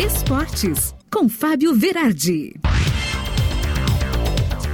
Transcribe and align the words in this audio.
Esportes, 0.00 0.92
com 1.08 1.28
Fábio 1.28 1.72
Verardi. 1.72 2.54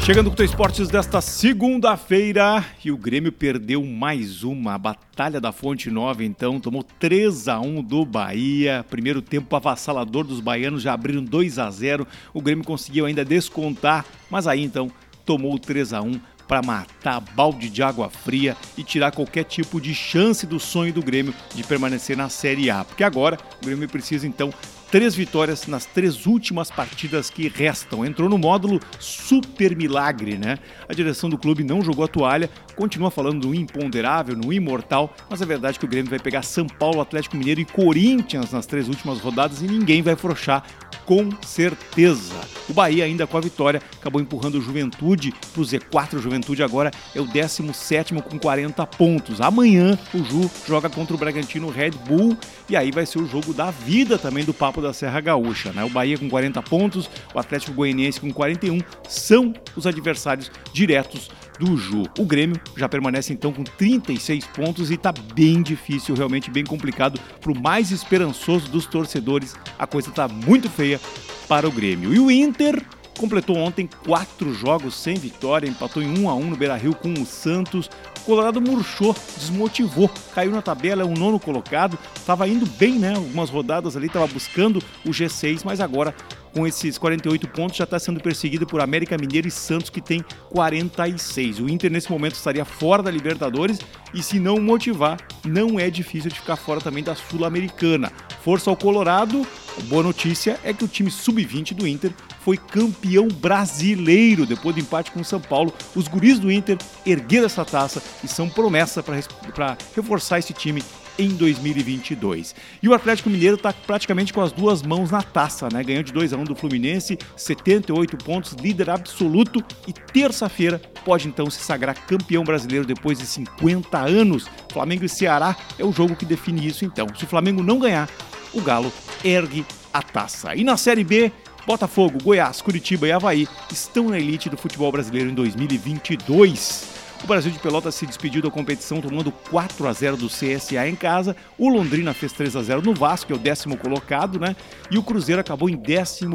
Chegando 0.00 0.30
com 0.30 0.40
o 0.40 0.44
Esportes 0.44 0.88
desta 0.88 1.20
segunda-feira 1.20 2.64
e 2.82 2.90
o 2.90 2.96
Grêmio 2.96 3.30
perdeu 3.30 3.84
mais 3.84 4.42
uma. 4.42 4.74
A 4.74 4.78
Batalha 4.78 5.38
da 5.38 5.52
Fonte 5.52 5.90
Nova, 5.90 6.24
então, 6.24 6.58
tomou 6.58 6.82
3 6.82 7.48
a 7.48 7.60
1 7.60 7.82
do 7.82 8.06
Bahia. 8.06 8.84
Primeiro 8.88 9.20
tempo 9.20 9.54
avassalador 9.54 10.24
dos 10.24 10.40
baianos, 10.40 10.82
já 10.82 10.94
abriram 10.94 11.22
2 11.22 11.58
a 11.58 11.70
0 11.70 12.06
O 12.32 12.40
Grêmio 12.40 12.64
conseguiu 12.64 13.04
ainda 13.04 13.22
descontar, 13.22 14.06
mas 14.30 14.46
aí 14.46 14.64
então 14.64 14.90
tomou 15.26 15.58
3 15.58 15.92
a 15.92 16.00
1 16.00 16.18
para 16.48 16.62
matar 16.62 17.20
balde 17.20 17.68
de 17.68 17.80
água 17.80 18.08
fria 18.08 18.56
e 18.76 18.82
tirar 18.82 19.12
qualquer 19.12 19.44
tipo 19.44 19.80
de 19.80 19.94
chance 19.94 20.46
do 20.46 20.58
sonho 20.58 20.92
do 20.92 21.02
Grêmio 21.02 21.32
de 21.54 21.62
permanecer 21.62 22.16
na 22.16 22.28
Série 22.28 22.70
A. 22.70 22.84
Porque 22.84 23.04
agora 23.04 23.38
o 23.62 23.66
Grêmio 23.66 23.88
precisa 23.88 24.26
então 24.26 24.52
três 24.90 25.14
vitórias 25.14 25.66
nas 25.66 25.86
três 25.86 26.26
últimas 26.26 26.70
partidas 26.70 27.30
que 27.30 27.48
restam. 27.48 28.04
Entrou 28.04 28.28
no 28.28 28.36
módulo 28.36 28.80
super 28.98 29.76
milagre, 29.76 30.36
né? 30.36 30.58
A 30.88 30.92
direção 30.92 31.30
do 31.30 31.38
clube 31.38 31.62
não 31.62 31.82
jogou 31.82 32.04
a 32.04 32.08
toalha, 32.08 32.50
continua 32.74 33.10
falando 33.10 33.48
do 33.48 33.54
imponderável, 33.54 34.36
no 34.36 34.52
imortal, 34.52 35.14
mas 35.28 35.40
a 35.40 35.46
verdade 35.46 35.76
é 35.76 35.78
que 35.78 35.84
o 35.84 35.88
Grêmio 35.88 36.10
vai 36.10 36.18
pegar 36.18 36.42
São 36.42 36.66
Paulo, 36.66 37.00
Atlético 37.00 37.36
Mineiro 37.36 37.60
e 37.60 37.64
Corinthians 37.64 38.52
nas 38.52 38.66
três 38.66 38.88
últimas 38.88 39.20
rodadas 39.20 39.62
e 39.62 39.66
ninguém 39.66 40.02
vai 40.02 40.16
frouxar 40.16 40.64
com 41.10 41.28
certeza. 41.42 42.34
O 42.68 42.72
Bahia, 42.72 43.04
ainda 43.04 43.26
com 43.26 43.36
a 43.36 43.40
vitória, 43.40 43.82
acabou 43.98 44.20
empurrando 44.20 44.56
o 44.56 44.60
Juventude 44.60 45.34
para 45.52 45.60
o 45.60 45.64
Z4. 45.64 46.14
O 46.14 46.18
Juventude 46.20 46.62
agora 46.62 46.92
é 47.14 47.20
o 47.20 47.26
17 47.26 48.14
com 48.14 48.38
40 48.38 48.86
pontos. 48.86 49.40
Amanhã 49.40 49.98
o 50.14 50.18
Ju 50.18 50.48
joga 50.68 50.88
contra 50.88 51.14
o 51.14 51.18
Bragantino 51.18 51.68
Red 51.68 51.90
Bull 51.90 52.36
e 52.68 52.76
aí 52.76 52.92
vai 52.92 53.06
ser 53.06 53.18
o 53.18 53.26
jogo 53.26 53.52
da 53.52 53.72
vida 53.72 54.18
também 54.18 54.44
do 54.44 54.54
Papo 54.54 54.79
da 54.80 54.92
Serra 54.92 55.20
Gaúcha. 55.20 55.72
Né? 55.72 55.84
O 55.84 55.90
Bahia 55.90 56.18
com 56.18 56.28
40 56.28 56.62
pontos, 56.62 57.10
o 57.34 57.38
Atlético 57.38 57.72
Goianiense 57.72 58.20
com 58.20 58.32
41 58.32 58.80
são 59.08 59.52
os 59.76 59.86
adversários 59.86 60.50
diretos 60.72 61.30
do 61.58 61.76
Ju. 61.76 62.04
O 62.18 62.24
Grêmio 62.24 62.60
já 62.76 62.88
permanece 62.88 63.32
então 63.32 63.52
com 63.52 63.62
36 63.62 64.46
pontos 64.46 64.90
e 64.90 64.94
está 64.94 65.12
bem 65.12 65.62
difícil, 65.62 66.14
realmente 66.14 66.50
bem 66.50 66.64
complicado 66.64 67.20
para 67.40 67.52
o 67.52 67.60
mais 67.60 67.90
esperançoso 67.90 68.70
dos 68.70 68.86
torcedores. 68.86 69.54
A 69.78 69.86
coisa 69.86 70.08
está 70.08 70.26
muito 70.26 70.70
feia 70.70 71.00
para 71.46 71.68
o 71.68 71.72
Grêmio. 71.72 72.14
E 72.14 72.18
o 72.18 72.30
Inter 72.30 72.82
completou 73.20 73.54
ontem 73.58 73.86
quatro 74.06 74.54
jogos 74.54 74.94
sem 74.94 75.14
vitória, 75.14 75.68
empatou 75.68 76.02
em 76.02 76.18
1 76.18 76.30
a 76.30 76.34
1 76.34 76.50
no 76.50 76.56
Beira-Rio 76.56 76.94
com 76.94 77.12
o 77.12 77.26
Santos. 77.26 77.90
O 78.22 78.24
Colorado 78.24 78.62
murchou, 78.62 79.14
desmotivou, 79.36 80.10
caiu 80.34 80.50
na 80.50 80.62
tabela, 80.62 81.02
é 81.02 81.04
o 81.04 81.14
nono 81.14 81.38
colocado, 81.38 81.98
estava 82.16 82.48
indo 82.48 82.64
bem, 82.64 82.98
né? 82.98 83.14
Algumas 83.14 83.50
rodadas 83.50 83.94
ali, 83.94 84.06
estava 84.06 84.26
buscando 84.26 84.82
o 85.04 85.10
G6, 85.10 85.60
mas 85.64 85.80
agora 85.80 86.14
com 86.52 86.66
esses 86.66 86.98
48 86.98 87.48
pontos, 87.48 87.76
já 87.76 87.84
está 87.84 87.98
sendo 87.98 88.20
perseguido 88.20 88.66
por 88.66 88.80
América 88.80 89.16
Mineiro 89.16 89.46
e 89.46 89.50
Santos, 89.50 89.90
que 89.90 90.00
tem 90.00 90.24
46. 90.50 91.60
O 91.60 91.68
Inter, 91.68 91.90
nesse 91.90 92.10
momento, 92.10 92.34
estaria 92.34 92.64
fora 92.64 93.02
da 93.02 93.10
Libertadores 93.10 93.78
e, 94.12 94.22
se 94.22 94.40
não 94.40 94.60
motivar, 94.60 95.18
não 95.44 95.78
é 95.78 95.88
difícil 95.90 96.30
de 96.30 96.40
ficar 96.40 96.56
fora 96.56 96.80
também 96.80 97.04
da 97.04 97.14
Sul-Americana. 97.14 98.10
Força 98.42 98.70
ao 98.70 98.76
Colorado. 98.76 99.46
Boa 99.84 100.02
notícia 100.02 100.58
é 100.62 100.72
que 100.72 100.84
o 100.84 100.88
time 100.88 101.10
sub-20 101.10 101.74
do 101.74 101.86
Inter 101.86 102.12
foi 102.40 102.56
campeão 102.56 103.28
brasileiro 103.28 104.46
depois 104.46 104.74
do 104.74 104.80
empate 104.80 105.10
com 105.10 105.20
o 105.20 105.24
São 105.24 105.40
Paulo. 105.40 105.72
Os 105.94 106.08
guris 106.08 106.38
do 106.38 106.50
Inter 106.50 106.78
ergueram 107.04 107.46
essa 107.46 107.64
taça 107.64 108.02
e 108.22 108.28
são 108.28 108.48
promessa 108.48 109.02
para 109.02 109.76
reforçar 109.94 110.38
esse 110.38 110.52
time 110.52 110.82
em 111.18 111.28
2022. 111.28 112.54
E 112.82 112.88
o 112.88 112.94
Atlético 112.94 113.28
Mineiro 113.28 113.56
está 113.56 113.72
praticamente 113.72 114.32
com 114.32 114.40
as 114.40 114.52
duas 114.52 114.82
mãos 114.82 115.10
na 115.10 115.22
taça, 115.22 115.68
né? 115.70 115.82
Ganhou 115.82 116.02
de 116.02 116.12
2 116.12 116.32
a 116.32 116.36
1 116.36 116.44
do 116.44 116.54
Fluminense, 116.54 117.18
78 117.36 118.16
pontos, 118.18 118.52
líder 118.52 118.90
absoluto 118.90 119.62
e 119.86 119.92
terça-feira 119.92 120.80
pode 121.04 121.28
então 121.28 121.50
se 121.50 121.60
sagrar 121.60 121.94
campeão 122.06 122.44
brasileiro 122.44 122.86
depois 122.86 123.18
de 123.18 123.26
50 123.26 123.98
anos. 123.98 124.46
Flamengo 124.72 125.04
e 125.04 125.08
Ceará 125.08 125.56
é 125.78 125.84
o 125.84 125.92
jogo 125.92 126.16
que 126.16 126.24
define 126.24 126.66
isso 126.66 126.84
então. 126.84 127.06
Se 127.16 127.24
o 127.24 127.28
Flamengo 127.28 127.62
não 127.62 127.78
ganhar, 127.78 128.08
o 128.52 128.60
Galo 128.60 128.92
ergue 129.22 129.64
a 129.92 130.02
taça. 130.02 130.54
E 130.54 130.64
na 130.64 130.76
Série 130.76 131.04
B, 131.04 131.32
Botafogo, 131.66 132.18
Goiás, 132.22 132.62
Curitiba 132.62 133.06
e 133.06 133.12
Havaí 133.12 133.48
estão 133.70 134.08
na 134.08 134.18
elite 134.18 134.48
do 134.48 134.56
futebol 134.56 134.90
brasileiro 134.90 135.30
em 135.30 135.34
2022. 135.34 137.00
O 137.22 137.26
Brasil 137.26 137.52
de 137.52 137.58
Pelotas 137.58 137.94
se 137.94 138.06
despediu 138.06 138.40
da 138.40 138.50
competição 138.50 139.00
tomando 139.00 139.30
4 139.30 139.86
a 139.86 139.92
0 139.92 140.16
do 140.16 140.28
CSA 140.28 140.88
em 140.88 140.96
casa. 140.96 141.36
O 141.58 141.68
Londrina 141.68 142.14
fez 142.14 142.32
3 142.32 142.56
a 142.56 142.62
0 142.62 142.82
no 142.82 142.94
Vasco, 142.94 143.26
que 143.26 143.32
é 143.32 143.36
o 143.36 143.38
décimo 143.38 143.76
colocado, 143.76 144.40
né? 144.40 144.56
E 144.90 144.96
o 144.96 145.02
Cruzeiro 145.02 145.40
acabou 145.40 145.68
em 145.68 145.76
14. 145.76 146.26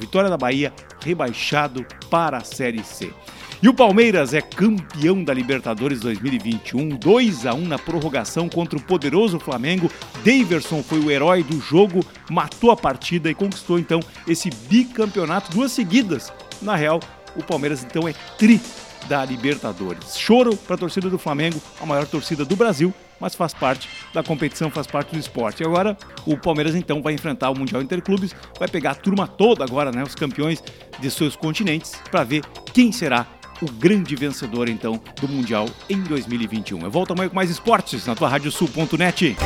Vitória 0.00 0.28
da 0.28 0.36
Bahia, 0.36 0.72
rebaixado 1.04 1.86
para 2.10 2.38
a 2.38 2.44
Série 2.44 2.82
C. 2.82 3.12
E 3.62 3.68
o 3.70 3.74
Palmeiras 3.74 4.34
é 4.34 4.42
campeão 4.42 5.24
da 5.24 5.32
Libertadores 5.32 6.00
2021, 6.00 6.90
2 6.90 7.46
a 7.46 7.54
1 7.54 7.66
na 7.66 7.78
prorrogação 7.78 8.50
contra 8.50 8.78
o 8.78 8.82
poderoso 8.82 9.40
Flamengo. 9.40 9.90
Daverson 10.22 10.82
foi 10.82 10.98
o 10.98 11.10
herói 11.10 11.42
do 11.42 11.58
jogo, 11.58 12.04
matou 12.30 12.70
a 12.70 12.76
partida 12.76 13.30
e 13.30 13.34
conquistou 13.34 13.78
então 13.78 14.00
esse 14.28 14.50
bicampeonato 14.68 15.50
duas 15.52 15.72
seguidas. 15.72 16.30
Na 16.60 16.76
real, 16.76 17.00
o 17.34 17.42
Palmeiras 17.42 17.82
então 17.82 18.06
é 18.06 18.12
tri 18.36 18.60
da 19.08 19.24
Libertadores. 19.24 20.18
Choro 20.18 20.54
para 20.54 20.74
a 20.74 20.78
torcida 20.78 21.08
do 21.08 21.18
Flamengo, 21.18 21.60
a 21.80 21.86
maior 21.86 22.06
torcida 22.06 22.44
do 22.44 22.56
Brasil, 22.56 22.92
mas 23.18 23.34
faz 23.34 23.54
parte 23.54 23.88
da 24.12 24.22
competição, 24.22 24.70
faz 24.70 24.86
parte 24.86 25.12
do 25.12 25.18
esporte. 25.18 25.62
E 25.62 25.66
agora 25.66 25.96
o 26.26 26.36
Palmeiras 26.36 26.74
então 26.74 27.00
vai 27.00 27.14
enfrentar 27.14 27.48
o 27.48 27.58
Mundial 27.58 27.80
Interclubes, 27.80 28.34
vai 28.58 28.68
pegar 28.68 28.90
a 28.90 28.94
turma 28.94 29.26
toda 29.26 29.64
agora, 29.64 29.90
né, 29.90 30.02
os 30.02 30.14
campeões 30.14 30.62
de 30.98 31.10
seus 31.10 31.34
continentes, 31.34 31.92
para 32.10 32.22
ver 32.22 32.44
quem 32.74 32.92
será 32.92 33.26
o 33.62 33.70
grande 33.70 34.14
vencedor 34.14 34.68
então 34.68 35.00
do 35.20 35.28
Mundial 35.28 35.68
em 35.88 36.00
2021. 36.02 36.80
Eu 36.80 36.90
volto 36.90 37.12
amanhã 37.12 37.28
com 37.28 37.36
mais 37.36 37.50
esportes 37.50 38.06
na 38.06 38.14
tua 38.14 38.28
radiosul.net. 38.28 39.36